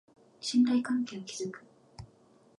[0.39, 1.61] 信頼関係を築く